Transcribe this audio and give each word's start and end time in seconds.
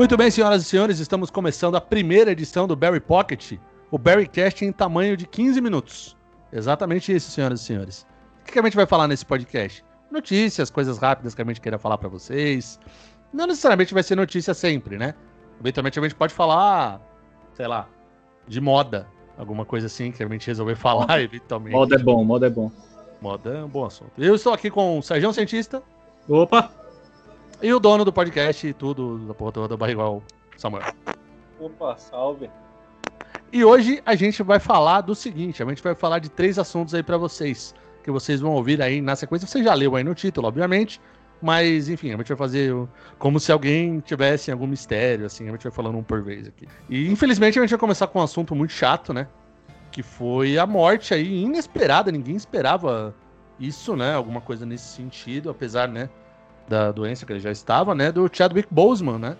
Muito 0.00 0.16
bem, 0.16 0.30
senhoras 0.30 0.62
e 0.62 0.64
senhores, 0.64 0.98
estamos 0.98 1.30
começando 1.30 1.74
a 1.74 1.80
primeira 1.80 2.32
edição 2.32 2.66
do 2.66 2.74
Barry 2.74 3.00
Pocket, 3.00 3.58
o 3.90 3.98
Barrycast 3.98 4.64
em 4.64 4.72
tamanho 4.72 5.14
de 5.14 5.26
15 5.26 5.60
minutos. 5.60 6.16
Exatamente 6.50 7.14
isso, 7.14 7.30
senhoras 7.30 7.60
e 7.60 7.64
senhores. 7.64 8.06
O 8.40 8.50
que 8.50 8.58
a 8.58 8.62
gente 8.62 8.76
vai 8.76 8.86
falar 8.86 9.06
nesse 9.06 9.26
podcast? 9.26 9.84
Notícias, 10.10 10.70
coisas 10.70 10.96
rápidas 10.96 11.34
que 11.34 11.42
a 11.42 11.44
gente 11.44 11.60
queira 11.60 11.78
falar 11.78 11.98
para 11.98 12.08
vocês. 12.08 12.80
Não 13.30 13.46
necessariamente 13.46 13.92
vai 13.92 14.02
ser 14.02 14.16
notícia 14.16 14.54
sempre, 14.54 14.96
né? 14.96 15.14
Eventualmente 15.60 15.98
a 15.98 16.02
gente 16.02 16.14
pode 16.14 16.32
falar, 16.32 16.98
sei 17.52 17.66
lá, 17.66 17.86
de 18.48 18.58
moda, 18.58 19.06
alguma 19.36 19.66
coisa 19.66 19.86
assim 19.86 20.10
que 20.10 20.22
a 20.22 20.28
gente 20.28 20.46
resolver 20.46 20.76
falar 20.76 21.20
eventualmente. 21.20 21.76
Moda 21.76 21.96
é 21.96 21.98
bom, 21.98 22.24
moda 22.24 22.46
é 22.46 22.50
bom. 22.50 22.72
Moda 23.20 23.50
é 23.50 23.64
um 23.64 23.68
bom 23.68 23.84
assunto. 23.84 24.12
Eu 24.16 24.34
estou 24.34 24.54
aqui 24.54 24.70
com 24.70 24.98
o 24.98 25.02
Sérgio 25.02 25.30
Cientista. 25.34 25.82
Opa! 26.26 26.79
E 27.62 27.74
o 27.74 27.78
dono 27.78 28.06
do 28.06 28.12
podcast 28.12 28.66
e 28.66 28.72
tudo 28.72 29.18
da 29.18 29.34
porra 29.34 29.52
toda, 29.52 29.76
Barrigual 29.76 30.22
Samuel. 30.56 30.94
Opa, 31.58 31.94
salve. 31.98 32.50
E 33.52 33.62
hoje 33.62 34.02
a 34.06 34.14
gente 34.14 34.42
vai 34.42 34.58
falar 34.58 35.02
do 35.02 35.14
seguinte: 35.14 35.62
a 35.62 35.66
gente 35.66 35.82
vai 35.82 35.94
falar 35.94 36.20
de 36.20 36.30
três 36.30 36.58
assuntos 36.58 36.94
aí 36.94 37.02
para 37.02 37.18
vocês, 37.18 37.74
que 38.02 38.10
vocês 38.10 38.40
vão 38.40 38.52
ouvir 38.52 38.80
aí 38.80 39.02
na 39.02 39.14
sequência. 39.14 39.46
Você 39.46 39.62
já 39.62 39.74
leu 39.74 39.94
aí 39.94 40.02
no 40.02 40.14
título, 40.14 40.48
obviamente. 40.48 41.00
Mas, 41.42 41.88
enfim, 41.88 42.12
a 42.12 42.16
gente 42.16 42.28
vai 42.28 42.36
fazer 42.36 42.74
como 43.18 43.40
se 43.40 43.50
alguém 43.50 44.00
tivesse 44.00 44.50
algum 44.50 44.66
mistério, 44.66 45.24
assim, 45.24 45.48
a 45.48 45.52
gente 45.52 45.62
vai 45.62 45.72
falando 45.72 45.96
um 45.96 46.02
por 46.02 46.22
vez 46.22 46.46
aqui. 46.46 46.66
E, 46.88 47.10
infelizmente, 47.10 47.58
a 47.58 47.62
gente 47.62 47.70
vai 47.70 47.78
começar 47.78 48.06
com 48.08 48.18
um 48.18 48.22
assunto 48.22 48.54
muito 48.54 48.72
chato, 48.72 49.14
né? 49.14 49.26
Que 49.90 50.02
foi 50.02 50.58
a 50.58 50.66
morte 50.66 51.14
aí, 51.14 51.42
inesperada, 51.42 52.12
ninguém 52.12 52.36
esperava 52.36 53.14
isso, 53.58 53.96
né? 53.96 54.14
Alguma 54.14 54.42
coisa 54.42 54.66
nesse 54.66 54.94
sentido, 54.94 55.48
apesar, 55.48 55.88
né, 55.88 56.10
da 56.70 56.92
doença 56.92 57.26
que 57.26 57.32
ele 57.32 57.40
já 57.40 57.50
estava, 57.50 57.94
né? 57.94 58.12
Do 58.12 58.30
Chadwick 58.32 58.68
Boseman, 58.70 59.18
né? 59.18 59.36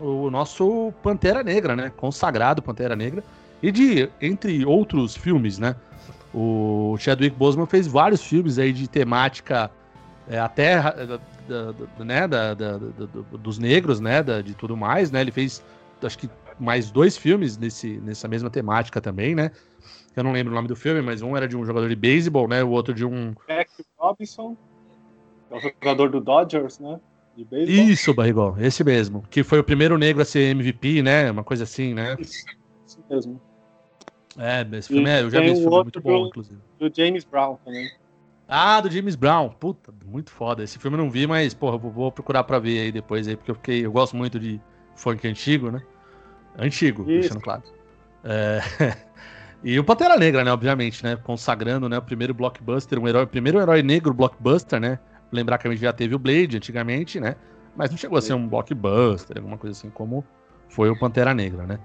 O 0.00 0.30
nosso 0.30 0.92
Pantera 1.02 1.44
Negra, 1.44 1.76
né? 1.76 1.92
Consagrado 1.94 2.62
Pantera 2.62 2.96
Negra. 2.96 3.22
E 3.62 3.70
de, 3.70 4.08
entre 4.20 4.64
outros 4.64 5.14
filmes, 5.14 5.58
né? 5.58 5.76
O 6.32 6.96
Chadwick 6.98 7.36
Boseman 7.36 7.66
fez 7.66 7.86
vários 7.86 8.22
filmes 8.22 8.58
aí 8.58 8.72
de 8.72 8.88
temática 8.88 9.70
é, 10.26 10.38
até 10.38 10.80
da, 10.80 11.72
da, 11.72 12.04
né, 12.04 12.28
da, 12.28 12.54
dos 13.32 13.58
negros, 13.58 13.98
né, 13.98 14.22
de 14.22 14.54
tudo 14.54 14.76
mais, 14.76 15.10
né, 15.10 15.20
ele 15.22 15.32
fez, 15.32 15.62
acho 16.00 16.16
que 16.16 16.30
mais 16.58 16.88
dois 16.88 17.16
filmes 17.16 17.58
nesse, 17.58 17.98
nessa 17.98 18.28
mesma 18.28 18.48
temática 18.48 19.00
também, 19.00 19.34
né, 19.34 19.50
eu 20.14 20.22
não 20.22 20.30
lembro 20.30 20.52
o 20.52 20.54
nome 20.54 20.68
do 20.68 20.76
filme, 20.76 21.02
mas 21.02 21.20
um 21.20 21.36
era 21.36 21.48
de 21.48 21.56
um 21.56 21.64
jogador 21.64 21.88
de 21.88 21.96
beisebol, 21.96 22.46
né, 22.46 22.62
o 22.62 22.70
outro 22.70 22.94
de 22.94 23.04
um... 23.04 23.34
Jack 23.48 23.70
Robinson, 23.98 24.56
é 25.50 25.56
o 25.56 25.60
jogador 25.60 26.10
do 26.10 26.20
Dodgers, 26.20 26.78
né, 26.78 27.00
de 27.36 27.44
beisebol. 27.44 27.84
Isso, 27.84 28.14
Barrigol, 28.14 28.56
esse 28.58 28.84
mesmo, 28.84 29.24
que 29.30 29.42
foi 29.42 29.58
o 29.58 29.64
primeiro 29.64 29.98
negro 29.98 30.22
a 30.22 30.24
ser 30.24 30.50
MVP, 30.50 31.02
né, 31.02 31.30
uma 31.30 31.44
coisa 31.44 31.64
assim, 31.64 31.94
né. 31.94 32.16
Isso, 32.18 32.44
isso 32.86 33.04
mesmo. 33.08 33.40
É, 34.38 34.66
esse 34.76 34.88
filme, 34.88 35.10
é, 35.10 35.22
eu 35.22 35.30
já 35.30 35.40
vi 35.40 35.46
esse 35.46 35.60
filme, 35.60 35.76
é 35.76 35.82
muito 35.82 36.00
bom, 36.00 36.22
do, 36.22 36.28
inclusive. 36.28 36.60
Do 36.78 36.90
James 36.94 37.24
Brown 37.24 37.56
também. 37.64 37.90
Ah, 38.52 38.80
do 38.80 38.90
James 38.90 39.14
Brown. 39.14 39.48
Puta, 39.48 39.94
muito 40.04 40.32
foda. 40.32 40.64
Esse 40.64 40.76
filme 40.76 40.96
eu 40.96 41.04
não 41.04 41.10
vi, 41.10 41.24
mas, 41.24 41.54
porra, 41.54 41.78
vou 41.78 42.10
procurar 42.10 42.42
pra 42.42 42.58
ver 42.58 42.80
aí 42.80 42.92
depois 42.92 43.28
aí, 43.28 43.36
porque 43.36 43.52
eu 43.52 43.54
fiquei. 43.54 43.86
Eu 43.86 43.92
gosto 43.92 44.16
muito 44.16 44.40
de 44.40 44.60
funk 44.96 45.26
antigo, 45.28 45.70
né? 45.70 45.80
Antigo, 46.58 47.02
Isso. 47.02 47.20
deixando 47.20 47.40
claro. 47.40 47.62
É... 48.24 48.60
e 49.62 49.78
o 49.78 49.84
Pantera 49.84 50.16
Negra, 50.16 50.42
né, 50.42 50.52
obviamente, 50.52 51.02
né? 51.04 51.14
Consagrando, 51.16 51.88
né, 51.88 51.98
o 51.98 52.02
primeiro 52.02 52.34
blockbuster, 52.34 52.98
um 52.98 53.06
herói, 53.06 53.24
primeiro 53.24 53.60
herói 53.60 53.82
negro 53.84 54.12
blockbuster, 54.12 54.80
né? 54.80 54.98
Lembrar 55.32 55.58
que 55.58 55.68
a 55.68 55.70
gente 55.70 55.80
já 55.80 55.92
teve 55.92 56.14
o 56.14 56.18
Blade 56.18 56.56
antigamente, 56.56 57.20
né? 57.20 57.36
Mas 57.76 57.90
não 57.90 57.96
chegou 57.96 58.18
a 58.18 58.22
ser 58.22 58.34
um 58.34 58.48
blockbuster, 58.48 59.36
alguma 59.38 59.56
coisa 59.56 59.78
assim 59.78 59.90
como 59.90 60.24
foi 60.68 60.90
o 60.90 60.98
Pantera 60.98 61.32
Negra, 61.32 61.66
né? 61.66 61.78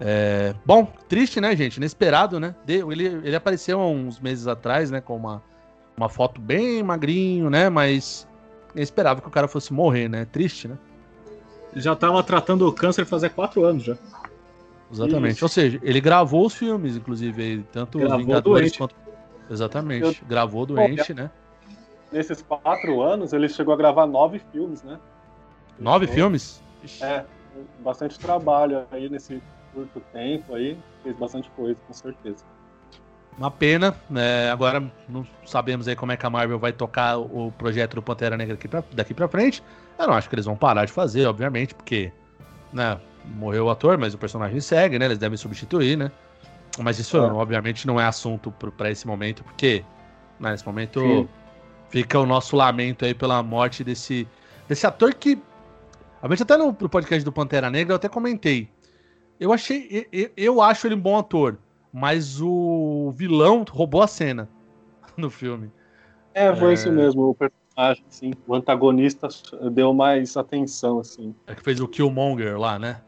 É... 0.00 0.54
Bom, 0.66 0.92
triste, 1.08 1.40
né, 1.40 1.56
gente? 1.56 1.76
Inesperado, 1.76 2.38
né? 2.38 2.54
Ele, 2.66 3.04
ele 3.06 3.36
apareceu 3.36 3.80
há 3.80 3.88
uns 3.88 4.20
meses 4.20 4.46
atrás, 4.46 4.90
né, 4.90 5.00
com 5.00 5.16
uma 5.16 5.42
uma 5.96 6.08
foto 6.08 6.40
bem 6.40 6.82
magrinho, 6.82 7.48
né? 7.48 7.68
Mas 7.68 8.26
esperava 8.74 9.20
que 9.20 9.28
o 9.28 9.30
cara 9.30 9.48
fosse 9.48 9.72
morrer, 9.72 10.08
né? 10.08 10.24
Triste, 10.24 10.68
né? 10.68 10.76
Já 11.74 11.94
tava 11.94 12.22
tratando 12.22 12.66
o 12.68 12.72
câncer 12.72 13.04
fazer 13.04 13.30
quatro 13.30 13.64
anos 13.64 13.84
já. 13.84 13.96
Exatamente. 14.92 15.36
Isso. 15.36 15.44
Ou 15.44 15.48
seja, 15.48 15.80
ele 15.82 16.00
gravou 16.00 16.46
os 16.46 16.54
filmes, 16.54 16.96
inclusive, 16.96 17.64
tanto 17.72 17.98
gravou 17.98 18.18
os 18.18 18.24
Vingadores 18.24 18.60
doente. 18.60 18.78
quanto. 18.78 18.94
Exatamente. 19.50 20.20
Eu... 20.22 20.28
Gravou 20.28 20.66
doente, 20.66 21.12
Bom, 21.12 21.22
né? 21.22 21.30
Nesses 22.14 22.40
quatro 22.42 23.02
anos, 23.02 23.32
ele 23.32 23.48
chegou 23.48 23.74
a 23.74 23.76
gravar 23.76 24.06
nove 24.06 24.40
filmes, 24.52 24.84
né? 24.84 25.00
Nove 25.80 26.04
então, 26.04 26.14
filmes? 26.14 26.62
É, 27.02 27.24
bastante 27.80 28.20
trabalho 28.20 28.86
aí 28.92 29.08
nesse 29.08 29.42
curto 29.74 30.00
tempo 30.12 30.54
aí. 30.54 30.78
Fez 31.02 31.16
bastante 31.16 31.50
coisa, 31.50 31.76
com 31.88 31.92
certeza. 31.92 32.44
Uma 33.36 33.50
pena, 33.50 33.96
né? 34.08 34.48
Agora 34.48 34.80
não 35.08 35.26
sabemos 35.44 35.88
aí 35.88 35.96
como 35.96 36.12
é 36.12 36.16
que 36.16 36.24
a 36.24 36.30
Marvel 36.30 36.56
vai 36.56 36.72
tocar 36.72 37.18
o 37.18 37.52
projeto 37.58 37.96
do 37.96 38.02
Pantera 38.02 38.36
Negra 38.36 38.54
aqui 38.54 38.68
pra, 38.68 38.84
daqui 38.92 39.12
pra 39.12 39.26
frente. 39.26 39.60
Eu 39.98 40.06
não 40.06 40.14
acho 40.14 40.28
que 40.28 40.36
eles 40.36 40.44
vão 40.44 40.54
parar 40.54 40.84
de 40.84 40.92
fazer, 40.92 41.26
obviamente, 41.26 41.74
porque, 41.74 42.12
né, 42.72 42.96
morreu 43.24 43.64
o 43.64 43.70
ator, 43.70 43.98
mas 43.98 44.14
o 44.14 44.18
personagem 44.18 44.60
segue, 44.60 45.00
né? 45.00 45.06
Eles 45.06 45.18
devem 45.18 45.36
substituir, 45.36 45.98
né? 45.98 46.12
Mas 46.78 47.00
isso, 47.00 47.16
é. 47.16 47.20
obviamente, 47.20 47.88
não 47.88 48.00
é 48.00 48.04
assunto 48.04 48.52
para 48.52 48.88
esse 48.88 49.04
momento, 49.04 49.42
porque 49.42 49.84
né, 50.38 50.52
nesse 50.52 50.64
momento 50.64 51.00
Sim. 51.00 51.28
Fica 51.94 52.18
o 52.18 52.26
nosso 52.26 52.56
lamento 52.56 53.04
aí 53.04 53.14
pela 53.14 53.42
morte 53.42 53.84
desse, 53.84 54.26
desse 54.68 54.86
ator 54.86 55.14
que. 55.14 55.38
A 56.20 56.28
gente 56.28 56.42
até 56.42 56.56
no, 56.56 56.76
no 56.78 56.88
podcast 56.88 57.24
do 57.24 57.30
Pantera 57.30 57.70
Negra 57.70 57.92
eu 57.92 57.96
até 57.96 58.08
comentei. 58.08 58.68
Eu 59.38 59.52
achei. 59.52 60.08
Eu, 60.12 60.30
eu 60.36 60.62
acho 60.62 60.86
ele 60.86 60.94
um 60.94 61.00
bom 61.00 61.18
ator 61.18 61.58
mas 61.96 62.40
o 62.40 63.12
vilão 63.16 63.64
roubou 63.70 64.02
a 64.02 64.08
cena 64.08 64.48
no 65.16 65.30
filme. 65.30 65.70
É, 66.34 66.52
foi 66.52 66.70
é... 66.70 66.74
isso 66.74 66.90
mesmo, 66.90 67.30
o 67.30 67.34
personagem, 67.36 68.04
sim. 68.08 68.32
O 68.48 68.54
antagonista 68.56 69.28
deu 69.70 69.94
mais 69.94 70.36
atenção, 70.36 70.98
assim. 70.98 71.32
É 71.46 71.54
que 71.54 71.62
fez 71.62 71.78
o 71.78 71.86
Killmonger 71.86 72.58
lá, 72.58 72.80
né? 72.80 73.00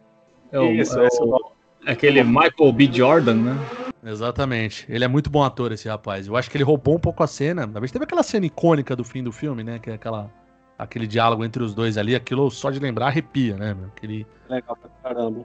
É 0.52 0.60
o, 0.60 0.70
isso, 0.70 0.96
é 1.00 1.08
o, 1.20 1.52
é 1.84 1.90
aquele 1.90 2.22
Michael 2.22 2.72
B. 2.72 2.88
Jordan, 2.92 3.34
né? 3.34 3.85
Exatamente. 4.04 4.86
Ele 4.88 5.04
é 5.04 5.08
muito 5.08 5.28
bom 5.30 5.42
ator, 5.42 5.72
esse 5.72 5.88
rapaz. 5.88 6.26
Eu 6.26 6.36
acho 6.36 6.50
que 6.50 6.56
ele 6.56 6.64
roubou 6.64 6.96
um 6.96 7.00
pouco 7.00 7.22
a 7.22 7.26
cena. 7.26 7.66
Na 7.66 7.80
vez 7.80 7.90
teve 7.90 8.04
aquela 8.04 8.22
cena 8.22 8.46
icônica 8.46 8.94
do 8.94 9.04
fim 9.04 9.22
do 9.22 9.32
filme, 9.32 9.64
né? 9.64 9.78
Que 9.78 9.90
é 9.90 9.94
aquela, 9.94 10.30
aquele 10.78 11.06
diálogo 11.06 11.44
entre 11.44 11.62
os 11.62 11.74
dois 11.74 11.98
ali. 11.98 12.14
Aquilo 12.14 12.50
só 12.50 12.70
de 12.70 12.78
lembrar 12.78 13.08
arrepia, 13.08 13.56
né? 13.56 13.76
Aquele... 13.94 14.26
Legal 14.48 14.76
pra 14.76 14.90
caramba. 15.02 15.44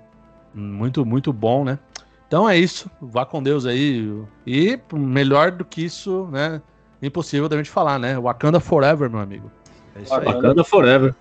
Muito, 0.54 1.06
muito 1.06 1.34
bom, 1.34 1.64
né? 1.64 1.80
Então 2.28 2.48
é 2.48 2.58
isso. 2.58 2.90
Vá 3.02 3.26
com 3.26 3.42
Deus 3.42 3.66
aí. 3.66 4.24
E 4.46 4.80
melhor 4.94 5.52
do 5.52 5.66
que 5.66 5.84
isso, 5.84 6.28
né? 6.32 6.62
Impossível 7.02 7.50
da 7.50 7.58
gente 7.58 7.70
falar, 7.70 7.98
né? 7.98 8.20
Wakanda 8.20 8.60
Forever, 8.60 9.10
meu 9.10 9.20
amigo. 9.20 9.52
É 9.96 10.02
isso 10.02 10.14
aí. 10.14 10.26
Wakanda 10.26 10.64
Forever. 10.64 11.16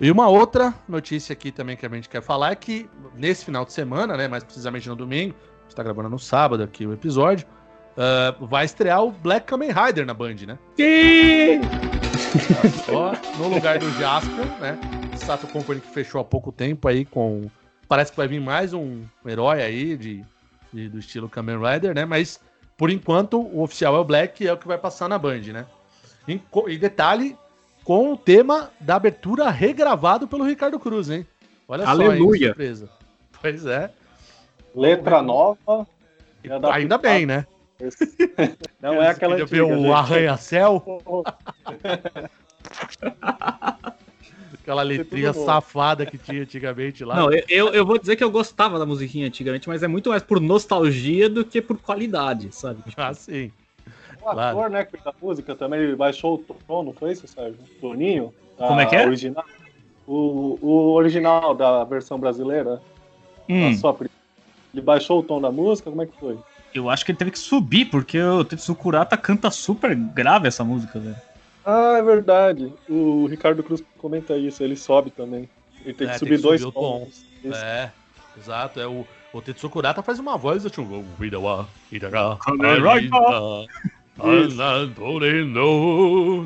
E 0.00 0.10
uma 0.10 0.28
outra 0.28 0.74
notícia 0.88 1.32
aqui 1.32 1.52
também 1.52 1.76
que 1.76 1.86
a 1.86 1.88
gente 1.88 2.08
quer 2.08 2.22
falar 2.22 2.50
é 2.52 2.54
que 2.56 2.88
nesse 3.14 3.44
final 3.44 3.64
de 3.64 3.72
semana, 3.72 4.16
né? 4.16 4.26
Mais 4.26 4.42
precisamente 4.42 4.88
no 4.88 4.96
domingo, 4.96 5.34
a 5.60 5.62
gente 5.62 5.76
tá 5.76 5.82
gravando 5.82 6.08
no 6.08 6.18
sábado 6.18 6.62
aqui 6.62 6.86
o 6.86 6.92
episódio. 6.92 7.46
Uh, 7.96 8.46
vai 8.46 8.64
estrear 8.64 9.04
o 9.04 9.12
Black 9.12 9.46
Kamen 9.46 9.70
Rider 9.70 10.04
na 10.04 10.12
Band, 10.12 10.34
né? 10.46 10.58
Sim! 10.76 11.60
Só 12.84 13.12
no 13.38 13.48
lugar 13.48 13.78
do 13.78 13.88
Jasper, 13.92 14.46
né? 14.60 14.78
Sato 15.16 15.46
Company 15.46 15.80
que 15.80 15.88
fechou 15.88 16.20
há 16.20 16.24
pouco 16.24 16.50
tempo 16.50 16.88
aí 16.88 17.04
com. 17.04 17.48
Parece 17.86 18.10
que 18.10 18.16
vai 18.16 18.26
vir 18.26 18.40
mais 18.40 18.72
um 18.72 19.04
herói 19.24 19.62
aí 19.62 19.96
de, 19.96 20.24
de 20.72 20.88
do 20.88 20.98
estilo 20.98 21.28
Kamen 21.28 21.58
Rider, 21.58 21.94
né? 21.94 22.04
Mas 22.04 22.40
por 22.76 22.90
enquanto 22.90 23.40
o 23.40 23.62
oficial 23.62 23.94
é 23.94 23.98
o 24.00 24.04
Black, 24.04 24.46
é 24.46 24.52
o 24.52 24.56
que 24.56 24.66
vai 24.66 24.78
passar 24.78 25.08
na 25.08 25.18
Band, 25.18 25.42
né? 25.52 25.66
E, 26.26 26.40
e 26.68 26.78
detalhe, 26.78 27.36
com 27.84 28.12
o 28.12 28.16
tema 28.16 28.70
da 28.80 28.96
abertura 28.96 29.50
regravado 29.50 30.26
pelo 30.26 30.44
Ricardo 30.44 30.80
Cruz, 30.80 31.10
hein? 31.10 31.26
Olha 31.68 31.86
Aleluia. 31.86 32.48
só, 32.48 32.52
surpresa. 32.54 32.88
Pois 33.40 33.66
é. 33.66 33.90
Letra 34.74 35.22
nova. 35.22 35.86
Ainda 36.72 36.98
bem, 36.98 37.26
né? 37.26 37.46
Não 38.80 39.02
é 39.02 39.08
aquela 39.08 39.34
antiga, 39.34 39.46
ver 39.46 39.62
o 39.62 39.92
arranha-céu? 39.92 40.82
Aquela 44.54 44.82
letrinha 44.82 45.34
safada 45.34 46.06
que 46.06 46.16
tinha 46.16 46.40
antigamente 46.40 47.04
lá. 47.04 47.14
Não, 47.16 47.30
eu, 47.30 47.68
eu 47.74 47.84
vou 47.84 47.98
dizer 47.98 48.16
que 48.16 48.24
eu 48.24 48.30
gostava 48.30 48.78
da 48.78 48.86
musiquinha 48.86 49.26
antigamente, 49.26 49.68
mas 49.68 49.82
é 49.82 49.86
muito 49.86 50.08
mais 50.08 50.22
por 50.22 50.40
nostalgia 50.40 51.28
do 51.28 51.44
que 51.44 51.60
por 51.60 51.76
qualidade, 51.76 52.48
sabe? 52.50 52.82
Ah, 52.96 53.12
sim. 53.12 53.52
O 54.24 54.30
ator, 54.30 54.54
claro. 54.54 54.72
né, 54.72 54.84
que 54.84 54.92
fez 54.92 55.06
a 55.06 55.12
música 55.20 55.54
também, 55.54 55.80
ele 55.80 55.96
baixou 55.96 56.34
o 56.34 56.38
tom, 56.38 56.82
não 56.82 56.92
foi 56.92 57.12
isso, 57.12 57.26
Sérgio? 57.28 57.58
Toninho? 57.80 58.32
Como 58.56 58.80
é 58.80 58.86
que 58.86 58.96
é? 58.96 59.04
Original. 59.06 59.44
O, 60.06 60.58
o 60.62 60.92
original 60.92 61.54
da 61.54 61.84
versão 61.84 62.18
brasileira. 62.18 62.80
Hum. 63.48 63.74
Sua... 63.74 63.96
Ele 64.72 64.82
baixou 64.82 65.20
o 65.20 65.22
tom 65.22 65.40
da 65.40 65.52
música, 65.52 65.90
como 65.90 66.02
é 66.02 66.06
que 66.06 66.18
foi? 66.18 66.38
Eu 66.74 66.90
acho 66.90 67.04
que 67.04 67.12
ele 67.12 67.18
teve 67.18 67.30
que 67.30 67.38
subir, 67.38 67.84
porque 67.84 68.20
o 68.20 68.44
Tetsu 68.44 68.74
Kurata 68.74 69.16
canta 69.16 69.50
super 69.50 69.94
grave 69.94 70.48
essa 70.48 70.64
música, 70.64 70.98
velho. 70.98 71.16
Ah, 71.64 71.96
é 71.98 72.02
verdade. 72.02 72.72
O 72.88 73.26
Ricardo 73.26 73.62
Cruz 73.62 73.82
comenta 73.96 74.36
isso, 74.36 74.62
ele 74.62 74.76
sobe 74.76 75.10
também. 75.10 75.48
Ele 75.84 75.94
tem 75.94 76.08
é, 76.08 76.12
que 76.12 76.18
subir 76.18 76.30
tem 76.30 76.38
que 76.38 76.42
dois 76.42 76.60
subir 76.60 76.74
tons. 76.74 77.24
tons. 77.42 77.54
É, 77.54 77.90
exato. 78.36 78.80
É 78.80 78.86
o, 78.86 79.06
o 79.32 79.40
Tetsu 79.40 79.70
Kurata 79.70 80.02
faz 80.02 80.18
uma 80.18 80.36
voz 80.36 80.64
tipo. 80.64 81.04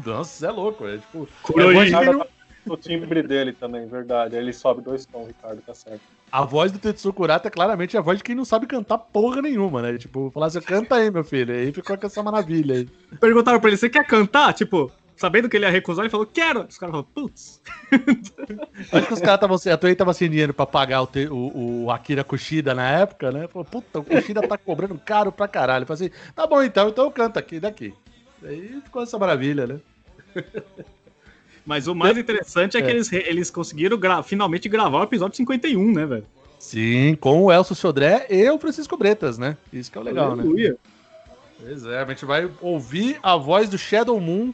Nossa, 0.04 0.46
é 0.46 0.50
louco, 0.50 0.86
é 0.86 0.98
tipo. 0.98 1.28
É 1.58 2.72
o 2.72 2.76
timbre 2.76 3.22
dele 3.22 3.52
também, 3.52 3.86
verdade. 3.86 4.36
Ele 4.36 4.52
sobe 4.52 4.82
dois 4.82 5.06
tons, 5.06 5.28
Ricardo, 5.28 5.62
tá 5.62 5.74
certo. 5.74 6.02
A 6.30 6.44
voz 6.44 6.70
do 6.70 6.78
Tetsu 6.78 7.12
Kurata 7.12 7.48
é 7.48 7.50
claramente 7.50 7.96
a 7.96 8.02
voz 8.02 8.18
de 8.18 8.24
quem 8.24 8.34
não 8.34 8.44
sabe 8.44 8.66
cantar 8.66 8.98
porra 8.98 9.40
nenhuma, 9.40 9.80
né? 9.80 9.96
Tipo, 9.96 10.30
falar 10.30 10.46
assim, 10.46 10.60
canta 10.60 10.96
aí, 10.96 11.10
meu 11.10 11.24
filho. 11.24 11.54
Aí 11.54 11.72
ficou 11.72 11.96
com 11.96 12.06
essa 12.06 12.22
maravilha 12.22 12.74
aí. 12.76 12.88
Perguntaram 13.18 13.58
pra 13.58 13.70
ele, 13.70 13.78
você 13.78 13.88
quer 13.88 14.06
cantar? 14.06 14.52
Tipo, 14.52 14.92
sabendo 15.18 15.48
que 15.48 15.56
ele 15.56 15.66
ia 15.66 15.70
recusar, 15.70 16.04
ele 16.04 16.10
falou, 16.10 16.26
quero. 16.26 16.64
Os 16.64 16.78
caras 16.78 16.92
falaram, 16.92 17.08
putz. 17.12 17.60
Acho 18.92 19.06
que 19.06 19.14
os 19.14 19.20
caras 19.20 19.34
estavam 19.34 19.74
a 19.74 19.76
Toei 19.76 19.94
tava 19.94 20.14
sem 20.14 20.30
dinheiro 20.30 20.54
pra 20.54 20.64
pagar 20.64 21.02
o, 21.02 21.06
te, 21.06 21.26
o, 21.26 21.84
o, 21.84 21.90
Akira 21.90 22.22
Kushida 22.22 22.72
na 22.72 22.88
época, 22.88 23.32
né? 23.32 23.48
Falou, 23.48 23.64
puta, 23.64 23.98
o 23.98 24.04
Kushida 24.04 24.46
tá 24.46 24.56
cobrando 24.56 24.98
caro 25.04 25.32
pra 25.32 25.48
caralho. 25.48 25.84
Falei 25.84 26.06
assim, 26.06 26.32
tá 26.34 26.46
bom 26.46 26.62
então, 26.62 26.88
então 26.88 27.04
eu 27.04 27.10
canto 27.10 27.38
aqui, 27.38 27.58
daqui. 27.58 27.92
Aí 28.42 28.80
ficou 28.82 29.02
essa 29.02 29.18
maravilha, 29.18 29.66
né? 29.66 29.80
Mas 31.66 31.86
o 31.86 31.94
mais 31.94 32.16
interessante 32.16 32.76
é, 32.76 32.80
é 32.80 32.82
que 32.82 32.90
eles, 32.90 33.12
eles 33.12 33.50
conseguiram 33.50 33.98
gra 33.98 34.22
finalmente 34.22 34.68
gravar 34.70 35.00
o 35.00 35.04
episódio 35.04 35.36
51, 35.36 35.92
né, 35.92 36.06
velho? 36.06 36.26
Sim, 36.58 37.14
com 37.20 37.42
o 37.42 37.52
Elcio 37.52 37.74
Sodré 37.74 38.26
e 38.30 38.48
o 38.48 38.58
Francisco 38.58 38.96
Bretas, 38.96 39.36
né? 39.36 39.56
Isso 39.72 39.92
que 39.92 39.98
é 39.98 40.00
o 40.00 40.04
legal, 40.04 40.34
né? 40.34 40.42
Aleluia. 40.42 40.70
né? 40.70 40.76
Pois 41.60 41.84
é, 41.84 42.00
a 42.00 42.04
gente 42.06 42.24
vai 42.24 42.48
ouvir 42.60 43.18
a 43.22 43.36
voz 43.36 43.68
do 43.68 43.76
Shadow 43.76 44.18
Moon, 44.20 44.52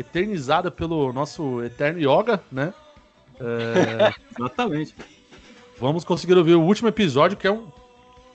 eternizada 0.00 0.70
pelo 0.70 1.12
nosso 1.12 1.62
eterno 1.62 2.00
Yoga, 2.00 2.42
né? 2.50 2.74
É... 3.40 4.12
Exatamente. 4.38 4.94
Vamos 5.78 6.04
conseguir 6.04 6.36
ouvir 6.36 6.54
o 6.54 6.62
último 6.62 6.88
episódio, 6.88 7.36
que 7.36 7.46
é 7.46 7.52
um 7.52 7.68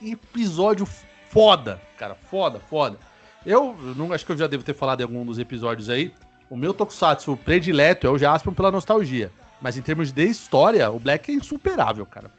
episódio 0.02 0.86
foda, 1.30 1.80
cara, 1.98 2.14
foda, 2.14 2.58
foda. 2.58 2.98
Eu 3.44 3.76
não 3.96 4.12
acho 4.12 4.26
que 4.26 4.32
eu 4.32 4.36
já 4.36 4.46
devo 4.46 4.64
ter 4.64 4.74
falado 4.74 5.00
em 5.00 5.04
algum 5.04 5.24
dos 5.24 5.38
episódios 5.38 5.88
aí, 5.88 6.12
o 6.50 6.56
meu 6.56 6.74
tokusatsu 6.74 7.36
predileto 7.36 8.06
é 8.06 8.10
o 8.10 8.18
Jaspion 8.18 8.52
pela 8.52 8.70
nostalgia. 8.70 9.30
Mas 9.60 9.76
em 9.76 9.82
termos 9.82 10.12
de 10.12 10.24
história, 10.24 10.90
o 10.90 10.98
Black 10.98 11.30
é 11.30 11.34
insuperável, 11.34 12.04
cara. 12.04 12.30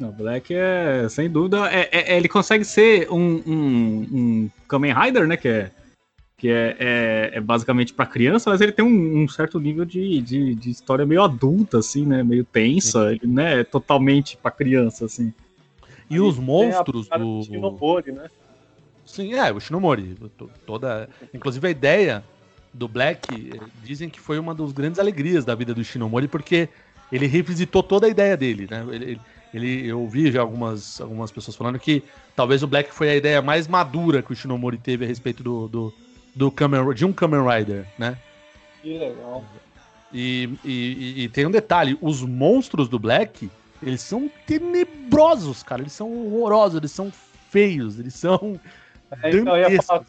O 0.00 0.06
Black 0.06 0.52
é, 0.52 1.06
sem 1.08 1.30
dúvida, 1.30 1.68
é, 1.70 1.88
é, 1.92 2.12
é, 2.12 2.16
ele 2.16 2.28
consegue 2.28 2.64
ser 2.64 3.10
um, 3.10 3.42
um, 3.46 4.08
um 4.12 4.50
Kamen 4.66 4.92
Rider, 4.92 5.26
né? 5.26 5.36
Que 5.36 5.48
é, 5.48 5.70
que 6.36 6.48
é, 6.48 6.76
é, 6.78 7.30
é 7.34 7.40
basicamente 7.40 7.94
para 7.94 8.06
criança, 8.06 8.50
mas 8.50 8.60
ele 8.60 8.72
tem 8.72 8.84
um, 8.84 9.22
um 9.22 9.28
certo 9.28 9.58
nível 9.60 9.84
de, 9.84 10.20
de, 10.20 10.54
de, 10.54 10.70
história 10.70 11.06
meio 11.06 11.22
adulta, 11.22 11.78
assim, 11.78 12.04
né? 12.04 12.22
Meio 12.22 12.44
tensa, 12.44 13.12
ele 13.12 13.26
não 13.26 13.42
é 13.42 13.62
totalmente 13.64 14.36
para 14.36 14.50
criança, 14.50 15.04
assim. 15.04 15.32
E 16.10 16.20
os 16.20 16.38
monstros 16.38 17.08
do. 17.08 17.42
Shinomori, 17.44 18.12
né? 18.12 18.28
Sim, 19.06 19.34
é, 19.34 19.52
o 19.52 19.60
Shinomori. 19.60 20.16
Toda... 20.66 21.08
Inclusive 21.32 21.66
a 21.66 21.70
ideia 21.70 22.24
do 22.72 22.88
Black, 22.88 23.52
dizem 23.84 24.10
que 24.10 24.18
foi 24.18 24.38
uma 24.38 24.54
das 24.54 24.72
grandes 24.72 24.98
alegrias 24.98 25.44
da 25.44 25.54
vida 25.54 25.72
do 25.72 25.84
Shinomori, 25.84 26.26
porque 26.26 26.68
ele 27.12 27.26
revisitou 27.26 27.82
toda 27.82 28.06
a 28.06 28.10
ideia 28.10 28.36
dele, 28.36 28.66
né? 28.68 28.84
Ele, 28.90 29.20
ele, 29.52 29.86
eu 29.86 30.00
ouvi 30.00 30.32
já 30.32 30.40
algumas, 30.40 31.00
algumas 31.00 31.30
pessoas 31.30 31.56
falando 31.56 31.78
que 31.78 32.02
talvez 32.34 32.64
o 32.64 32.66
Black 32.66 32.92
foi 32.92 33.10
a 33.10 33.16
ideia 33.16 33.40
mais 33.40 33.68
madura 33.68 34.20
que 34.20 34.32
o 34.32 34.36
Shinomori 34.36 34.78
teve 34.78 35.04
a 35.04 35.08
respeito 35.08 35.44
do, 35.44 35.68
do, 35.68 35.94
do 36.34 36.50
Kamen, 36.50 36.94
de 36.94 37.04
um 37.04 37.12
Kamen 37.12 37.40
Rider, 37.46 37.86
né? 37.98 38.18
Que 38.82 38.98
legal. 38.98 39.44
E, 40.12 40.48
e, 40.64 41.24
e, 41.24 41.28
tem 41.28 41.46
um 41.46 41.50
detalhe, 41.50 41.98
os 42.00 42.22
monstros 42.22 42.88
do 42.88 42.98
Black, 42.98 43.50
eles 43.82 44.00
são 44.00 44.30
tenebrosos, 44.46 45.62
cara, 45.62 45.82
eles 45.82 45.92
são 45.92 46.12
horrorosos, 46.12 46.78
eles 46.78 46.92
são 46.92 47.12
feios, 47.50 47.98
eles 47.98 48.14
são 48.14 48.60
é, 49.22 49.30
então, 49.30 49.56
eu 49.56 49.70
ia 49.70 49.82
falar, 49.82 50.04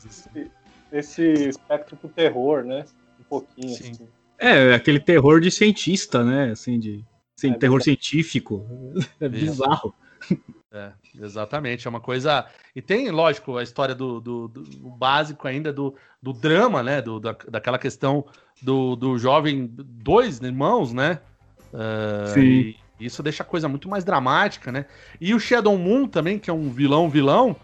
esse 0.91 1.21
espectro 1.23 1.95
pro 1.97 2.09
terror, 2.09 2.63
né? 2.63 2.85
Um 3.19 3.23
pouquinho. 3.23 3.75
Sim. 3.75 3.91
Assim. 3.91 4.07
É, 4.39 4.73
aquele 4.73 4.99
terror 4.99 5.39
de 5.39 5.51
cientista, 5.51 6.23
né? 6.23 6.51
Assim, 6.51 6.79
de 6.79 7.03
assim, 7.37 7.51
é 7.51 7.53
terror 7.53 7.81
científico. 7.81 8.65
É 9.19 9.27
bizarro. 9.27 9.93
É, 10.75 10.91
exatamente. 11.17 11.87
É 11.87 11.89
uma 11.89 12.01
coisa. 12.01 12.45
E 12.75 12.81
tem, 12.81 13.09
lógico, 13.09 13.57
a 13.57 13.63
história 13.63 13.95
do, 13.95 14.19
do, 14.19 14.47
do 14.49 14.89
básico 14.89 15.47
ainda 15.47 15.71
do, 15.71 15.95
do 16.21 16.33
drama, 16.33 16.83
né? 16.83 17.01
Do, 17.01 17.17
da, 17.17 17.33
daquela 17.47 17.79
questão 17.79 18.25
do, 18.61 18.95
do 18.97 19.17
jovem, 19.17 19.69
dois 19.71 20.41
irmãos, 20.41 20.91
né? 20.91 21.21
Uh, 21.73 22.33
Sim. 22.33 22.75
isso 22.99 23.23
deixa 23.23 23.41
a 23.41 23.45
coisa 23.45 23.69
muito 23.69 23.87
mais 23.87 24.03
dramática, 24.03 24.69
né? 24.69 24.85
E 25.19 25.33
o 25.33 25.39
Shadow 25.39 25.77
Moon 25.77 26.07
também, 26.07 26.37
que 26.37 26.49
é 26.49 26.53
um 26.53 26.69
vilão 26.69 27.09
vilão, 27.09 27.55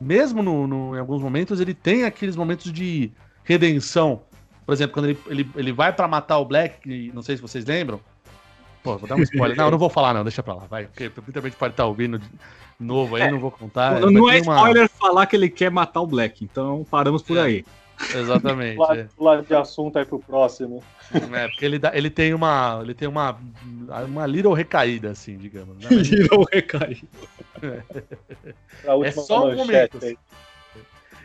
mesmo 0.00 0.42
no, 0.42 0.66
no, 0.66 0.96
em 0.96 0.98
alguns 0.98 1.22
momentos, 1.22 1.60
ele 1.60 1.74
tem 1.74 2.04
aqueles 2.04 2.34
momentos 2.34 2.72
de 2.72 3.12
redenção. 3.42 4.22
Por 4.64 4.72
exemplo, 4.72 4.94
quando 4.94 5.06
ele, 5.10 5.18
ele, 5.26 5.50
ele 5.54 5.72
vai 5.72 5.92
para 5.92 6.08
matar 6.08 6.38
o 6.38 6.46
Black, 6.46 7.12
não 7.12 7.20
sei 7.20 7.36
se 7.36 7.42
vocês 7.42 7.64
lembram. 7.66 8.00
Pô, 8.84 8.98
vou 8.98 9.08
dar 9.08 9.16
um 9.16 9.22
spoiler. 9.22 9.56
não, 9.56 9.64
eu 9.64 9.70
não 9.70 9.78
vou 9.78 9.88
falar, 9.88 10.12
não, 10.12 10.22
deixa 10.22 10.42
pra 10.42 10.52
lá, 10.52 10.66
vai. 10.66 10.84
Porque 10.84 11.10
muita 11.22 11.40
gente 11.40 11.56
pode 11.56 11.72
estar 11.72 11.86
ouvindo 11.86 12.18
de 12.18 12.28
novo 12.78 13.16
aí, 13.16 13.22
é, 13.22 13.30
não 13.30 13.40
vou 13.40 13.50
contar. 13.50 13.98
Não, 13.98 14.10
não 14.10 14.30
é 14.30 14.38
spoiler 14.38 14.82
uma... 14.82 14.88
falar 14.88 15.26
que 15.26 15.34
ele 15.34 15.48
quer 15.48 15.70
matar 15.70 16.02
o 16.02 16.06
Black, 16.06 16.44
então 16.44 16.86
paramos 16.90 17.22
por 17.22 17.38
é. 17.38 17.40
aí. 17.40 17.64
Exatamente. 18.14 18.76
Lado 19.18 19.46
de 19.46 19.54
assunto 19.54 19.98
aí 19.98 20.04
pro 20.04 20.18
próximo. 20.18 20.84
É, 21.32 21.48
porque 21.48 21.64
ele, 21.64 21.78
dá, 21.78 21.92
ele 21.96 22.10
tem 22.10 22.34
uma. 22.34 22.80
Ele 22.82 22.92
tem 22.92 23.08
uma. 23.08 23.38
Uma 24.06 24.26
little 24.26 24.52
recaída, 24.52 25.12
assim, 25.12 25.38
digamos. 25.38 25.78
Né? 25.78 25.88
little 25.90 26.44
recaída. 26.52 27.08
É, 27.62 29.08
é 29.08 29.10
só 29.12 29.48
um 29.48 29.56
momento. 29.56 29.98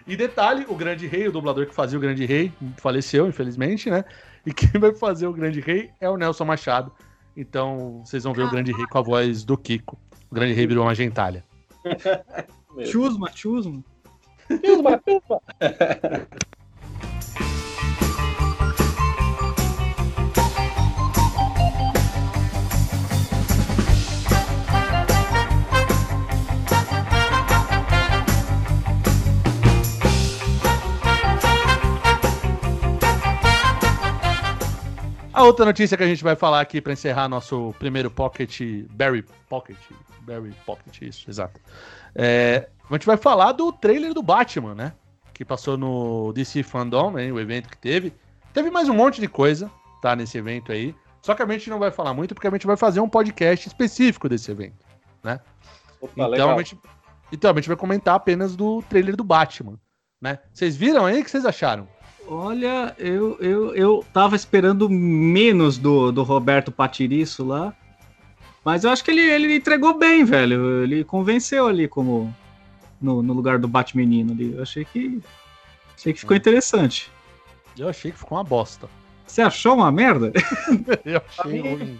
E 0.07 0.15
detalhe, 0.15 0.65
o 0.69 0.75
Grande 0.75 1.07
Rei, 1.07 1.27
o 1.27 1.31
dublador 1.31 1.65
que 1.65 1.75
fazia 1.75 1.97
o 1.97 2.01
Grande 2.01 2.25
Rei, 2.25 2.53
faleceu, 2.77 3.27
infelizmente, 3.27 3.89
né? 3.89 4.05
E 4.45 4.53
quem 4.53 4.79
vai 4.79 4.93
fazer 4.93 5.27
o 5.27 5.33
Grande 5.33 5.59
Rei 5.59 5.89
é 5.99 6.09
o 6.09 6.15
Nelson 6.15 6.45
Machado. 6.45 6.91
Então, 7.35 8.01
vocês 8.05 8.23
vão 8.23 8.33
ver 8.33 8.43
o 8.43 8.49
Grande 8.49 8.71
Rei 8.71 8.85
com 8.87 8.97
a 8.97 9.01
voz 9.01 9.43
do 9.43 9.57
Kiko. 9.57 9.97
O 10.29 10.35
Grande 10.35 10.53
Rei 10.53 10.67
virou 10.67 10.83
uma 10.85 10.95
gentalha. 10.95 11.43
chusma, 12.85 13.31
chusma. 13.33 13.83
Chusma, 14.65 15.01
chusma. 15.07 15.41
A 35.31 35.43
outra 35.43 35.63
notícia 35.63 35.95
que 35.95 36.03
a 36.03 36.07
gente 36.07 36.23
vai 36.23 36.35
falar 36.35 36.59
aqui 36.59 36.81
para 36.81 36.93
encerrar 36.93 37.29
nosso 37.29 37.73
primeiro 37.77 38.09
Pocket, 38.09 38.61
Barry 38.89 39.23
Pocket, 39.47 39.77
Barry 40.21 40.53
Pocket, 40.65 41.01
isso, 41.01 41.29
exato. 41.29 41.59
É, 42.15 42.67
a 42.89 42.93
gente 42.93 43.05
vai 43.05 43.15
falar 43.15 43.51
do 43.51 43.71
trailer 43.71 44.13
do 44.13 44.23
Batman, 44.23 44.73
né? 44.73 44.93
Que 45.33 45.45
passou 45.45 45.77
no 45.77 46.33
DC 46.33 46.63
Fandom, 46.63 47.17
hein, 47.17 47.31
o 47.31 47.39
evento 47.39 47.69
que 47.69 47.77
teve. 47.77 48.11
Teve 48.53 48.71
mais 48.71 48.89
um 48.89 48.95
monte 48.95 49.21
de 49.21 49.27
coisa, 49.27 49.71
tá, 50.01 50.15
nesse 50.15 50.37
evento 50.37 50.71
aí. 50.71 50.95
Só 51.21 51.35
que 51.35 51.43
a 51.43 51.47
gente 51.47 51.69
não 51.69 51.77
vai 51.77 51.91
falar 51.91 52.13
muito 52.13 52.33
porque 52.33 52.47
a 52.47 52.51
gente 52.51 52.65
vai 52.65 52.75
fazer 52.75 52.99
um 52.99 53.09
podcast 53.09 53.67
específico 53.67 54.27
desse 54.27 54.49
evento, 54.49 54.83
né? 55.23 55.39
Opa, 56.01 56.13
então, 56.27 56.49
a 56.51 56.57
gente, 56.57 56.79
então 57.31 57.51
a 57.51 57.55
gente 57.55 57.67
vai 57.67 57.77
comentar 57.77 58.15
apenas 58.15 58.55
do 58.55 58.81
trailer 58.83 59.15
do 59.15 59.23
Batman, 59.23 59.79
né? 60.19 60.39
Vocês 60.51 60.75
viram 60.75 61.05
aí? 61.05 61.21
O 61.21 61.23
que 61.23 61.29
vocês 61.29 61.45
acharam? 61.45 61.87
Olha, 62.31 62.95
eu, 62.99 63.39
eu, 63.39 63.75
eu 63.75 64.05
tava 64.13 64.35
esperando 64.35 64.87
menos 64.87 65.79
do, 65.79 66.11
do 66.11 66.21
Roberto 66.21 66.71
Patiriço 66.71 67.43
lá. 67.43 67.73
Mas 68.63 68.83
eu 68.83 68.91
acho 68.91 69.03
que 69.03 69.09
ele, 69.09 69.21
ele 69.21 69.55
entregou 69.55 69.97
bem, 69.97 70.23
velho. 70.23 70.83
Ele 70.83 71.03
convenceu 71.03 71.65
ali 71.65 71.87
como 71.87 72.31
no, 73.01 73.23
no 73.23 73.33
lugar 73.33 73.57
do 73.57 73.67
Batmenino 73.67 74.31
ali. 74.31 74.53
Eu 74.53 74.61
achei 74.61 74.85
que. 74.85 75.19
Achei 75.97 76.13
que 76.13 76.19
ficou 76.19 76.35
é. 76.35 76.37
interessante. 76.37 77.11
Eu 77.75 77.89
achei 77.89 78.11
que 78.11 78.19
ficou 78.19 78.37
uma 78.37 78.43
bosta. 78.43 78.87
Você 79.25 79.41
achou 79.41 79.73
uma 79.73 79.91
merda? 79.91 80.31
eu 81.03 81.21
achei 81.27 81.61
ruim. 81.61 81.97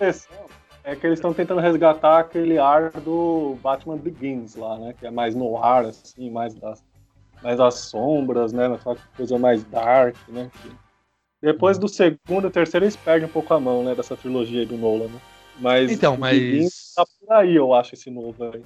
É 0.83 0.95
que 0.95 1.07
eles 1.07 1.17
estão 1.17 1.33
tentando 1.33 1.59
resgatar 1.59 2.19
aquele 2.19 2.59
ar 2.59 2.91
do 2.91 3.57
Batman 3.63 3.97
Begins 3.97 4.55
lá, 4.55 4.77
né? 4.77 4.93
Que 4.99 5.07
é 5.07 5.11
mais 5.11 5.33
no 5.33 5.57
ar, 5.57 5.85
assim, 5.85 6.29
mais 6.29 6.53
das 6.53 6.83
mais 7.41 7.59
as 7.59 7.75
sombras, 7.75 8.51
né? 8.53 8.67
Aquela 8.67 8.97
coisa 9.15 9.37
mais 9.37 9.63
dark, 9.63 10.15
né? 10.27 10.49
Depois 11.41 11.77
do 11.77 11.87
segundo 11.87 12.47
e 12.47 12.51
terceiro 12.51 12.85
eles 12.85 12.95
perdem 12.95 13.27
um 13.27 13.31
pouco 13.31 13.53
a 13.53 13.59
mão, 13.59 13.83
né? 13.83 13.95
Dessa 13.95 14.15
trilogia 14.17 14.61
aí 14.61 14.65
do 14.65 14.77
Nolan, 14.77 15.07
né? 15.07 15.19
Mas 15.59 15.91
então, 15.91 16.15
mas 16.17 16.93
tá 16.95 17.05
por 17.05 17.33
aí, 17.33 17.55
eu 17.55 17.73
acho 17.73 17.95
esse 17.95 18.09
novo 18.09 18.43
aí. 18.43 18.63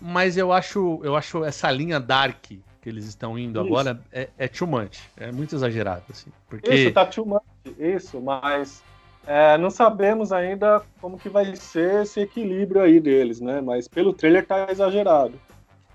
Mas 0.00 0.36
eu 0.36 0.52
acho, 0.52 1.00
eu 1.02 1.16
acho 1.16 1.44
essa 1.44 1.70
linha 1.70 1.98
dark 1.98 2.44
que 2.84 2.88
eles 2.88 3.06
estão 3.06 3.38
indo 3.38 3.58
Isso. 3.58 3.66
agora 3.66 4.00
é, 4.12 4.28
é 4.36 4.46
too 4.46 4.68
much. 4.68 4.98
É 5.16 5.32
muito 5.32 5.54
exagerado, 5.54 6.04
assim. 6.10 6.30
Porque... 6.48 6.72
Isso, 6.72 6.92
tá 6.92 7.06
too 7.06 7.24
much. 7.24 7.42
isso, 7.78 8.20
mas 8.20 8.82
é, 9.26 9.56
não 9.56 9.70
sabemos 9.70 10.32
ainda 10.32 10.82
como 11.00 11.18
que 11.18 11.28
vai 11.28 11.56
ser 11.56 12.02
esse 12.02 12.20
equilíbrio 12.20 12.82
aí 12.82 13.00
deles, 13.00 13.40
né? 13.40 13.60
Mas 13.60 13.88
pelo 13.88 14.12
trailer 14.12 14.46
tá 14.46 14.70
exagerado. 14.70 15.40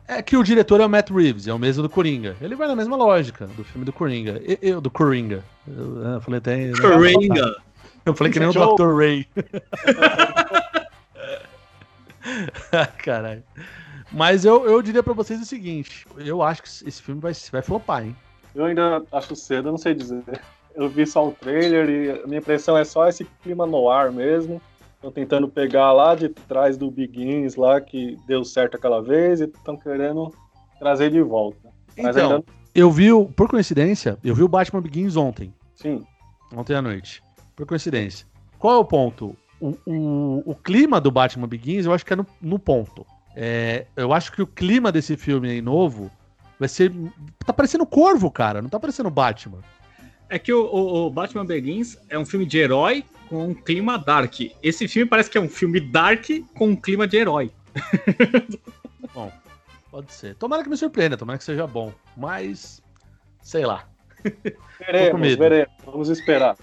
É 0.09 0.23
que 0.23 0.35
o 0.35 0.43
diretor 0.43 0.81
é 0.81 0.85
o 0.87 0.89
Matt 0.89 1.11
Reeves, 1.11 1.47
é 1.47 1.53
o 1.53 1.59
mesmo 1.59 1.83
do 1.83 1.89
Coringa. 1.89 2.35
Ele 2.41 2.55
vai 2.55 2.67
na 2.67 2.75
mesma 2.75 2.95
lógica 2.95 3.45
do 3.45 3.63
filme 3.63 3.85
do 3.85 3.93
Coringa. 3.93 4.41
Eu, 4.59 4.81
do 4.81 4.89
Coringa. 4.89 5.43
Eu, 5.67 6.01
eu 6.01 6.21
falei 6.21 6.39
até. 6.39 6.71
Coringa! 6.71 7.55
Eu 8.03 8.15
falei 8.15 8.33
que 8.33 8.39
nem 8.39 8.49
o 8.49 8.51
Dr. 8.51 8.97
Ray. 8.97 9.27
Caralho. 12.97 13.43
Mas 14.11 14.45
eu, 14.45 14.65
eu 14.65 14.81
diria 14.81 15.03
para 15.03 15.13
vocês 15.13 15.39
o 15.39 15.45
seguinte: 15.45 16.07
eu 16.17 16.41
acho 16.41 16.63
que 16.63 16.69
esse 16.69 17.03
filme 17.03 17.21
vai, 17.21 17.33
vai 17.51 17.61
flopar, 17.61 18.03
hein? 18.03 18.15
Eu 18.55 18.65
ainda 18.65 19.03
acho 19.11 19.35
cedo, 19.35 19.67
eu 19.67 19.73
não 19.73 19.77
sei 19.77 19.93
dizer. 19.93 20.23
Eu 20.73 20.89
vi 20.89 21.05
só 21.05 21.27
o 21.27 21.33
trailer 21.33 21.87
e 21.87 22.23
a 22.23 22.25
minha 22.25 22.39
impressão 22.39 22.75
é 22.75 22.83
só 22.83 23.07
esse 23.07 23.25
clima 23.43 23.67
no 23.67 23.87
ar 23.91 24.11
mesmo. 24.11 24.59
Estão 24.99 25.13
tentando 25.13 25.47
pegar 25.47 25.93
lá 25.93 26.13
de 26.13 26.27
trás 26.27 26.77
do 26.77 26.91
Begins 26.91 27.55
lá, 27.55 27.79
que 27.79 28.17
deu 28.27 28.43
certo 28.43 28.75
aquela 28.75 29.01
vez, 29.01 29.39
e 29.39 29.45
estão 29.45 29.77
querendo 29.77 30.29
trazer 30.77 31.09
de 31.09 31.21
volta. 31.21 31.69
Mas 31.97 32.17
então, 32.17 32.31
ainda... 32.31 32.45
eu 32.75 32.91
vi, 32.91 33.07
por 33.33 33.47
coincidência, 33.47 34.19
eu 34.21 34.35
vi 34.35 34.43
o 34.43 34.47
Batman 34.49 34.81
Begins 34.81 35.15
ontem. 35.15 35.53
Sim. 35.73 36.03
Ontem 36.53 36.75
à 36.75 36.81
noite. 36.81 37.23
Por 37.55 37.65
coincidência. 37.65 38.27
Qual 38.57 38.75
é 38.75 38.77
o 38.77 38.83
ponto? 38.83 39.37
O, 39.61 39.77
o, 39.85 40.43
o 40.45 40.55
clima 40.55 40.99
do 40.99 41.09
Batman 41.09 41.47
Begins, 41.47 41.85
eu 41.85 41.93
acho 41.93 42.05
que 42.05 42.11
é 42.11 42.17
no, 42.17 42.27
no 42.41 42.59
ponto. 42.59 43.05
É, 43.33 43.85
eu 43.95 44.11
acho 44.11 44.33
que 44.33 44.41
o 44.41 44.47
clima 44.47 44.91
desse 44.91 45.15
filme 45.15 45.49
aí 45.49 45.61
novo 45.61 46.11
vai 46.59 46.67
ser. 46.67 46.91
Tá 47.45 47.53
parecendo 47.53 47.85
Corvo, 47.85 48.29
cara. 48.29 48.61
Não 48.61 48.67
tá 48.67 48.77
parecendo 48.77 49.09
Batman. 49.09 49.59
É 50.29 50.37
que 50.37 50.53
o, 50.53 50.63
o, 50.63 51.07
o, 51.07 51.09
Batman 51.09 51.45
Begins 51.45 51.97
é 52.07 52.17
um 52.17 52.25
filme 52.25 52.45
de 52.45 52.59
herói 52.59 53.03
com 53.27 53.47
um 53.47 53.53
clima 53.53 53.97
dark. 53.97 54.39
Esse 54.61 54.87
filme 54.87 55.09
parece 55.09 55.29
que 55.29 55.37
é 55.37 55.41
um 55.41 55.49
filme 55.49 55.79
dark 55.79 56.27
com 56.55 56.69
um 56.69 56.75
clima 56.75 57.07
de 57.07 57.17
herói. 57.17 57.51
bom, 59.13 59.31
pode 59.89 60.13
ser. 60.13 60.35
Tomara 60.35 60.63
que 60.63 60.69
me 60.69 60.77
surpreenda, 60.77 61.17
tomara 61.17 61.37
que 61.37 61.43
seja 61.43 61.65
bom. 61.65 61.91
Mas, 62.15 62.81
sei 63.41 63.65
lá. 63.65 63.87
Veremos, 64.79 65.35
veremos. 65.35 65.73
Vamos 65.85 66.09
esperar. 66.09 66.55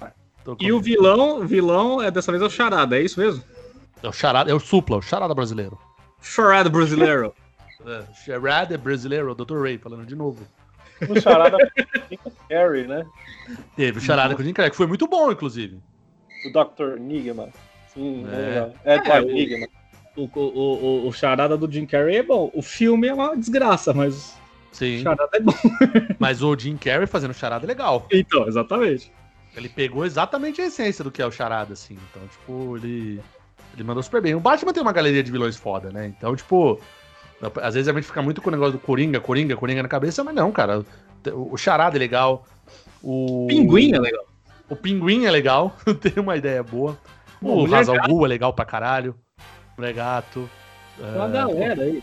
E 0.60 0.72
o 0.72 0.80
vilão, 0.80 1.40
o 1.40 1.46
vilão 1.46 2.00
é 2.00 2.10
dessa 2.10 2.30
vez 2.30 2.42
é 2.42 2.46
o 2.46 2.50
Charada, 2.50 2.96
é 2.96 3.02
isso 3.02 3.20
mesmo? 3.20 3.42
É 4.02 4.08
o 4.08 4.12
Charada, 4.12 4.50
é 4.50 4.54
o 4.54 4.60
Supla, 4.60 4.98
o 4.98 5.02
Charada 5.02 5.34
brasileiro. 5.34 5.78
Charada 6.22 6.70
brasileiro. 6.70 7.34
é, 7.84 8.04
Charada 8.24 8.78
brasileiro, 8.78 9.34
Dr. 9.34 9.60
Ray, 9.60 9.78
falando 9.78 10.06
de 10.06 10.14
novo. 10.14 10.46
O 11.08 11.20
Charada 11.20 11.58
com 12.22 12.28
o 12.28 12.32
Carrey, 12.48 12.86
né? 12.86 13.06
Teve 13.76 13.98
o 13.98 14.00
Charada 14.00 14.34
com 14.34 14.42
o 14.42 14.44
Jim 14.44 14.52
Carrey, 14.52 14.70
que 14.70 14.76
foi 14.76 14.86
muito 14.86 15.06
bom, 15.06 15.30
inclusive. 15.30 15.80
O 16.44 16.50
Dr. 16.50 16.98
Nigma. 16.98 17.48
Sim, 17.88 18.26
é, 18.30 18.72
é, 18.84 18.94
é, 18.96 19.08
é 19.08 19.20
Nigma. 19.20 19.68
O, 20.16 20.30
o, 20.34 20.40
o, 20.40 21.08
o 21.08 21.12
Charada 21.12 21.56
do 21.56 21.70
Jim 21.70 21.86
Carrey 21.86 22.16
é 22.16 22.22
bom. 22.22 22.50
O 22.54 22.62
filme 22.62 23.06
é 23.08 23.14
uma 23.14 23.36
desgraça, 23.36 23.92
mas 23.92 24.36
Sim. 24.72 24.98
o 24.98 25.02
Charada 25.02 25.30
é 25.34 25.40
bom. 25.40 25.54
mas 26.18 26.42
o 26.42 26.56
Jim 26.58 26.76
Carrey 26.76 27.06
fazendo 27.06 27.34
Charada 27.34 27.66
é 27.66 27.68
legal. 27.68 28.06
Então, 28.10 28.48
exatamente. 28.48 29.12
Ele 29.54 29.68
pegou 29.68 30.04
exatamente 30.04 30.60
a 30.60 30.66
essência 30.66 31.02
do 31.02 31.10
que 31.10 31.22
é 31.22 31.26
o 31.26 31.30
Charada, 31.30 31.72
assim. 31.72 31.98
Então, 32.10 32.26
tipo, 32.28 32.76
ele, 32.76 33.20
ele 33.74 33.84
mandou 33.84 34.02
super 34.02 34.20
bem. 34.20 34.34
O 34.34 34.40
Batman 34.40 34.72
tem 34.72 34.82
uma 34.82 34.92
galeria 34.92 35.22
de 35.22 35.32
vilões 35.32 35.56
foda, 35.56 35.90
né? 35.90 36.06
Então, 36.06 36.36
tipo, 36.36 36.78
às 37.62 37.74
vezes 37.74 37.88
a 37.88 37.92
gente 37.92 38.06
fica 38.06 38.22
muito 38.22 38.40
com 38.40 38.48
o 38.48 38.52
negócio 38.52 38.72
do 38.72 38.78
Coringa, 38.78 39.20
Coringa, 39.20 39.56
Coringa 39.56 39.82
na 39.82 39.88
cabeça, 39.88 40.24
mas 40.24 40.34
não, 40.34 40.50
cara. 40.50 40.84
O 41.32 41.56
Charada 41.56 41.96
é 41.96 41.98
legal. 41.98 42.46
O 43.02 43.46
Pinguim 43.48 43.94
é 43.94 44.00
legal. 44.00 44.24
O 44.68 44.76
Pinguim 44.76 45.24
é 45.24 45.30
legal, 45.30 45.76
tem 46.00 46.14
uma 46.16 46.36
ideia 46.36 46.62
boa. 46.62 46.98
O 47.40 47.64
Razal 47.66 47.96
é 47.96 48.28
legal 48.28 48.52
pra 48.52 48.64
caralho. 48.64 49.14
Mulher 49.76 49.92
Gato. 49.92 50.48
Tem 50.96 51.14
uma 51.14 51.26
é... 51.26 51.30
galera 51.30 51.82
aí. 51.82 52.02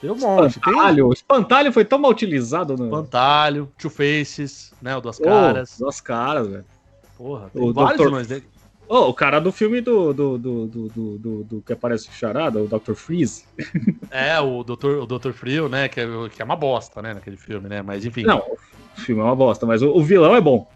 Tem 0.00 0.10
um 0.10 0.16
monte. 0.16 0.56
Espantalho. 0.56 1.04
Tem... 1.04 1.12
Espantalho 1.12 1.72
foi 1.72 1.84
tão 1.84 1.98
mal 1.98 2.10
utilizado. 2.10 2.76
No... 2.76 2.84
Espantalho, 2.86 3.70
Two 3.78 3.90
Faces, 3.90 4.72
né? 4.80 4.96
O 4.96 5.00
Duas 5.00 5.18
Caras. 5.18 5.76
Oh, 5.76 5.84
duas 5.84 6.00
Caras, 6.00 6.48
velho. 6.48 6.64
Porra, 7.16 7.50
tem 7.50 7.62
o 7.62 7.72
vários 7.72 8.10
Dr. 8.10 8.26
dele. 8.26 8.44
Oh, 8.92 9.08
o 9.10 9.14
cara 9.14 9.40
do 9.40 9.52
filme 9.52 9.80
do, 9.80 10.12
do, 10.12 10.36
do, 10.36 10.66
do, 10.66 10.88
do, 11.18 11.44
do 11.44 11.62
que 11.62 11.72
aparece 11.72 12.08
o 12.08 12.12
Charada, 12.12 12.60
o 12.60 12.66
Dr. 12.66 12.94
Freeze. 12.94 13.44
É, 14.10 14.40
o 14.40 14.64
Dr. 14.64 14.98
O 15.02 15.06
Dr. 15.06 15.30
Frio, 15.30 15.68
né? 15.68 15.88
Que 15.88 16.00
é, 16.00 16.06
que 16.28 16.42
é 16.42 16.44
uma 16.44 16.56
bosta, 16.56 17.00
né? 17.00 17.14
Naquele 17.14 17.36
filme, 17.36 17.68
né? 17.68 17.80
Mas 17.80 18.04
enfim. 18.04 18.24
Não, 18.24 18.38
o 18.38 19.00
filme 19.00 19.22
é 19.22 19.24
uma 19.24 19.36
bosta, 19.36 19.64
mas 19.64 19.80
o, 19.80 19.90
o 19.90 20.02
vilão 20.02 20.34
é 20.34 20.40
bom. 20.40 20.68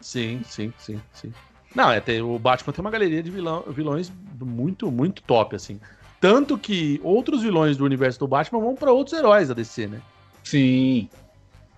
Sim, 0.00 0.40
sim, 0.44 0.72
sim, 0.78 1.00
sim. 1.12 1.32
Não, 1.74 1.90
é, 1.90 1.98
tem, 1.98 2.22
o 2.22 2.38
Batman 2.38 2.72
tem 2.72 2.80
uma 2.80 2.90
galeria 2.92 3.20
de 3.20 3.32
vilão, 3.32 3.64
vilões 3.66 4.12
muito, 4.40 4.88
muito 4.92 5.20
top, 5.22 5.56
assim. 5.56 5.80
Tanto 6.20 6.56
que 6.56 7.00
outros 7.02 7.42
vilões 7.42 7.76
do 7.76 7.84
universo 7.84 8.20
do 8.20 8.28
Batman 8.28 8.60
vão 8.60 8.76
para 8.76 8.92
outros 8.92 9.18
heróis 9.18 9.48
da 9.48 9.54
DC, 9.54 9.88
né? 9.88 10.00
Sim. 10.44 11.08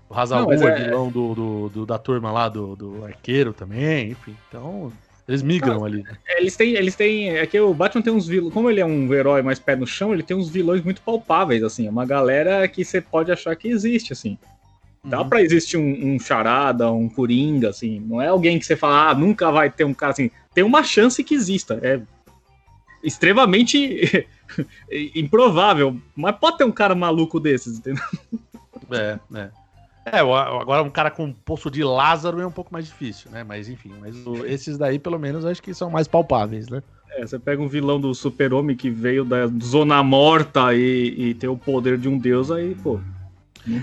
O 0.06 0.14
Hazal 0.14 0.52
é, 0.52 0.56
é 0.56 0.84
vilão 0.84 1.10
do, 1.10 1.34
do, 1.34 1.68
do, 1.70 1.86
da 1.86 1.98
turma 1.98 2.30
lá 2.30 2.50
do, 2.50 2.76
do 2.76 3.04
arqueiro 3.06 3.54
também, 3.54 4.10
enfim. 4.10 4.36
Então, 4.46 4.92
eles 5.28 5.42
migram 5.42 5.84
ali. 5.84 6.02
Né? 6.02 6.10
Eles 6.36 6.56
têm, 6.56 6.74
eles 6.74 6.94
têm. 6.96 7.30
É 7.30 7.46
que 7.46 7.58
o 7.60 7.72
Batman 7.72 8.02
tem 8.02 8.12
uns 8.12 8.26
vilões. 8.26 8.52
Como 8.52 8.68
ele 8.70 8.80
é 8.80 8.86
um 8.86 9.12
herói 9.12 9.42
mais 9.42 9.58
pé 9.58 9.76
no 9.76 9.86
chão, 9.86 10.12
ele 10.12 10.22
tem 10.22 10.36
uns 10.36 10.48
vilões 10.48 10.82
muito 10.82 11.00
palpáveis, 11.02 11.62
assim. 11.62 11.86
É 11.86 11.90
uma 11.90 12.04
galera 12.04 12.66
que 12.66 12.84
você 12.84 13.00
pode 13.00 13.30
achar 13.30 13.54
que 13.54 13.68
existe, 13.68 14.12
assim. 14.12 14.36
Dá 15.04 15.22
uhum. 15.22 15.28
pra 15.28 15.40
existir 15.40 15.76
um, 15.76 16.14
um, 16.14 16.18
charada, 16.18 16.90
um 16.90 17.08
coringa, 17.08 17.70
assim. 17.70 18.00
Não 18.00 18.20
é 18.20 18.26
alguém 18.26 18.58
que 18.58 18.66
você 18.66 18.76
fala, 18.76 19.10
ah, 19.10 19.14
nunca 19.14 19.50
vai 19.50 19.70
ter 19.70 19.84
um 19.84 19.94
cara 19.94 20.12
assim. 20.12 20.30
Tem 20.52 20.64
uma 20.64 20.82
chance 20.82 21.22
que 21.24 21.34
exista. 21.34 21.78
É 21.82 22.00
extremamente 23.02 24.28
improvável. 25.14 25.96
Mas 26.14 26.36
pode 26.36 26.58
ter 26.58 26.64
um 26.64 26.72
cara 26.72 26.94
maluco 26.94 27.40
desses, 27.40 27.78
entendeu? 27.78 28.04
É, 28.90 29.18
é. 29.34 29.50
É, 30.12 30.18
agora 30.18 30.82
um 30.82 30.90
cara 30.90 31.10
com 31.10 31.32
poço 31.32 31.70
de 31.70 31.84
Lázaro 31.84 32.40
é 32.40 32.46
um 32.46 32.50
pouco 32.50 32.72
mais 32.72 32.86
difícil, 32.86 33.30
né? 33.30 33.44
Mas 33.44 33.68
enfim, 33.68 33.92
mas 34.00 34.26
o, 34.26 34.44
esses 34.44 34.76
daí 34.76 34.98
pelo 34.98 35.18
menos 35.18 35.44
acho 35.44 35.62
que 35.62 35.72
são 35.72 35.88
mais 35.88 36.08
palpáveis, 36.08 36.68
né? 36.68 36.82
É, 37.10 37.26
você 37.26 37.38
pega 37.38 37.62
um 37.62 37.68
vilão 37.68 38.00
do 38.00 38.12
super-homem 38.14 38.76
que 38.76 38.90
veio 38.90 39.24
da 39.24 39.46
zona 39.62 40.02
morta 40.02 40.74
e, 40.74 41.14
e 41.16 41.34
tem 41.34 41.48
o 41.48 41.56
poder 41.56 41.98
de 41.98 42.08
um 42.08 42.18
deus, 42.18 42.50
aí, 42.50 42.74
pô... 42.74 43.00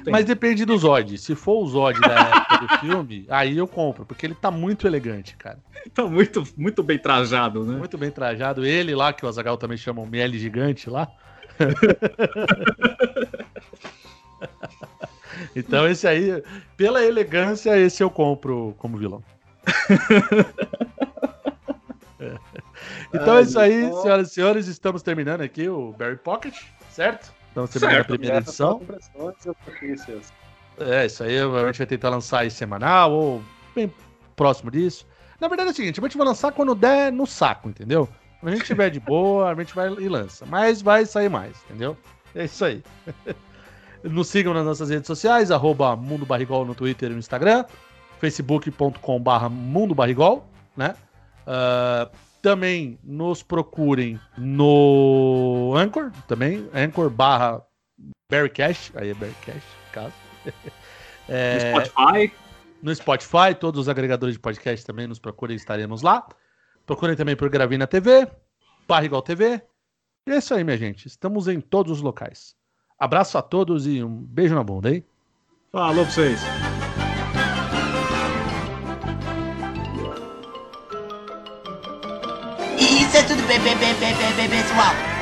Mas 0.10 0.26
depende 0.26 0.66
do 0.66 0.78
Zod. 0.78 1.18
Se 1.18 1.36
for 1.36 1.64
o 1.64 1.68
Zod 1.68 2.00
da 2.00 2.20
época 2.20 2.58
do 2.58 2.68
filme, 2.82 3.26
aí 3.30 3.58
eu 3.58 3.68
compro, 3.68 4.06
porque 4.06 4.26
ele 4.26 4.36
tá 4.36 4.50
muito 4.50 4.88
elegante, 4.88 5.36
cara. 5.38 5.60
tá 5.94 6.06
muito, 6.06 6.44
muito 6.58 6.82
bem 6.82 6.98
trajado, 6.98 7.64
né? 7.64 7.78
Muito 7.78 7.98
bem 7.98 8.10
trajado. 8.10 8.66
Ele 8.66 8.96
lá, 8.96 9.14
que 9.14 9.26
o 9.26 9.30
Azagal 9.30 9.58
também 9.58 9.78
chama 9.78 10.02
o 10.02 10.08
Miele 10.08 10.40
Gigante 10.40 10.90
lá. 10.90 11.08
Então 15.56 15.88
esse 15.88 16.08
aí, 16.08 16.44
pela 16.76 17.04
elegância, 17.04 17.78
esse 17.78 18.04
eu 18.04 18.10
compro 18.10 18.76
como 18.78 18.98
vilão. 18.98 19.24
Então 23.14 23.34
Ai, 23.36 23.40
é 23.40 23.44
isso 23.44 23.60
aí, 23.60 23.90
bom. 23.90 24.02
senhoras 24.02 24.30
e 24.30 24.34
senhores, 24.34 24.68
estamos 24.68 25.02
terminando 25.02 25.42
aqui 25.42 25.70
o 25.70 25.94
Barry 25.94 26.18
Pocket, 26.18 26.56
certo? 26.92 27.32
Estamos 27.50 27.70
terminando 27.70 27.96
certo. 27.96 28.14
a 28.14 28.18
primeira 28.18 28.38
edição. 28.38 28.82
É, 30.80 31.06
isso 31.06 31.24
aí 31.24 31.40
a 31.40 31.66
gente 31.68 31.78
vai 31.78 31.88
tentar 31.88 32.10
lançar 32.10 32.40
aí 32.40 32.52
semanal 32.52 33.12
ou 33.12 33.44
bem 33.74 33.92
próximo 34.36 34.70
disso. 34.70 35.08
Na 35.40 35.48
verdade 35.48 35.70
é 35.70 35.72
o 35.72 35.76
seguinte, 35.76 36.00
a 36.00 36.04
gente 36.04 36.18
vai 36.18 36.28
lançar 36.28 36.52
quando 36.52 36.76
der 36.76 37.12
no 37.12 37.26
saco, 37.26 37.70
entendeu? 37.70 38.10
Quando 38.40 38.54
a 38.54 38.56
gente 38.56 38.66
tiver 38.66 38.90
de 38.90 39.00
boa, 39.00 39.52
a 39.52 39.56
gente 39.56 39.74
vai 39.74 39.88
e 39.88 40.10
lança. 40.10 40.46
Mas 40.46 40.82
vai 40.82 41.06
sair 41.06 41.30
mais, 41.30 41.56
entendeu? 41.66 41.98
É 42.36 42.46
isso 42.46 42.66
aí. 42.66 42.84
Nos 44.04 44.28
sigam 44.28 44.54
nas 44.54 44.66
nossas 44.66 44.90
redes 44.90 45.08
sociais, 45.08 45.52
arroba 45.52 45.96
Mundo 45.96 46.26
Barrigol 46.26 46.66
no 46.66 46.76
Twitter 46.76 47.10
e 47.10 47.14
no 47.14 47.20
Instagram, 47.20 47.66
facebook.com 48.20 49.20
barra 49.20 49.50
Mundo 49.50 49.96
Barrigol, 49.96 50.48
né? 50.76 50.96
Uh, 51.48 52.10
também 52.42 53.00
nos 53.04 53.42
procurem 53.42 54.20
no 54.38 55.74
Anchor, 55.76 56.12
também, 56.28 56.70
Anchor 56.74 57.10
barra 57.10 57.62
Barrycash, 58.30 58.92
aí 58.96 59.10
é 59.10 59.14
Barrycash, 59.14 59.64
caso. 59.92 60.14
é, 61.28 61.74
no 61.74 61.86
Spotify. 61.86 62.34
No 62.82 62.96
Spotify, 62.96 63.56
todos 63.60 63.82
os 63.82 63.90
agregadores 63.90 64.36
de 64.36 64.40
podcast 64.40 64.86
também 64.86 65.08
nos 65.08 65.20
procurem, 65.20 65.56
estaremos 65.56 66.02
lá. 66.02 66.28
Procurem 66.86 67.16
também 67.16 67.36
por 67.36 67.50
Gravina 67.50 67.88
TV, 67.88 68.28
Barrigol 68.88 69.22
TV. 69.22 69.62
E 70.28 70.32
é 70.32 70.38
isso 70.38 70.54
aí, 70.54 70.64
minha 70.64 70.78
gente. 70.78 71.08
Estamos 71.08 71.48
em 71.48 71.60
todos 71.60 71.92
os 71.92 72.02
locais. 72.02 72.57
Abraço 73.00 73.38
a 73.38 73.42
todos 73.42 73.86
e 73.86 74.04
um 74.04 74.10
beijo 74.10 74.56
na 74.56 74.64
bunda, 74.64 74.92
hein? 74.92 75.04
Falou 75.72 76.04
pra 76.04 76.14
vocês. 76.14 76.42
Isso 82.80 83.18
é 83.18 83.24
tudo, 83.24 83.42
bebê, 83.48 83.76
bebê, 83.76 84.14
bebê, 84.14 84.50
pessoal. 84.50 85.17